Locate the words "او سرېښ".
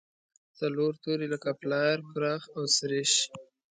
2.55-3.13